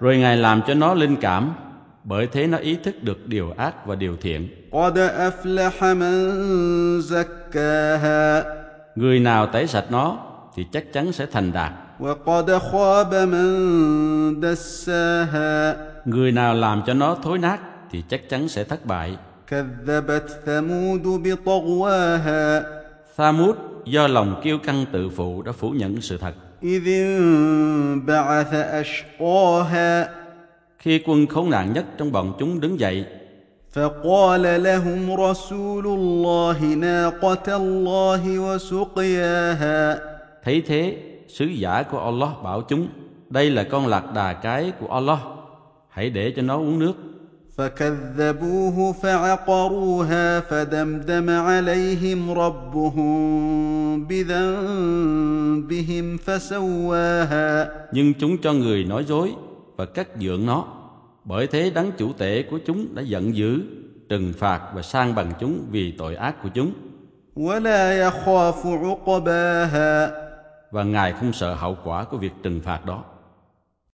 [0.00, 1.52] rồi ngài làm cho nó linh cảm
[2.04, 4.48] bởi thế nó ý thức được điều ác và điều thiện.
[8.94, 10.18] người nào tẩy sạch nó
[10.56, 11.72] thì chắc chắn sẽ thành đạt.
[16.04, 17.58] người nào làm cho nó thối nát
[17.90, 19.16] thì chắc chắn sẽ thất bại.
[23.16, 23.56] Thamud
[23.87, 26.33] do lòng kiêu căng tự phụ đã phủ nhận sự thật.
[26.63, 30.07] إذ انبعث أشقاها
[30.79, 33.05] Khi quân khốn nạn nhất trong bọn chúng đứng dậy,
[33.73, 39.97] فقال لهم رسول الله ناقة الله وسقياها
[40.43, 42.87] thấy thế, sứ giả của Allah bảo chúng,
[43.29, 45.19] đây là con lạc đà cái của Allah,
[45.89, 46.93] hãy để cho nó uống nước.
[47.57, 53.13] فكذبوه فعقروها فدمدم عليهم ربهم
[54.07, 59.33] بذنبهم فسواها Nhưng chúng cho người nói dối
[59.75, 60.65] và cắt dưỡng nó.
[61.25, 63.61] Bởi thế đấng chủ tể của chúng đã giận dữ,
[64.09, 66.71] trừng phạt và sang bằng chúng vì tội ác của chúng.
[67.35, 70.11] ولا يخاف عقباها
[70.71, 73.03] Và Ngài không sợ hậu quả của việc trừng phạt đó.